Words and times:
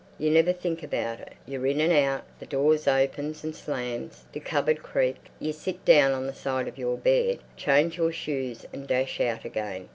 You 0.17 0.31
never 0.31 0.51
think 0.51 0.81
about 0.81 1.19
it. 1.19 1.33
You're 1.45 1.67
in 1.67 1.79
and 1.79 1.93
out, 1.93 2.23
the 2.39 2.47
door 2.47 2.75
opens 2.87 3.43
and 3.43 3.55
slams, 3.55 4.23
the 4.31 4.39
cupboard 4.39 4.81
creaks. 4.81 5.29
You 5.39 5.53
sit 5.53 5.85
down 5.85 6.11
on 6.13 6.25
the 6.25 6.33
side 6.33 6.67
of 6.67 6.79
your 6.79 6.97
bed, 6.97 7.37
change 7.55 7.99
your 7.99 8.11
shoes 8.11 8.65
and 8.73 8.87
dash 8.87 9.21
out 9.21 9.45
again. 9.45 9.89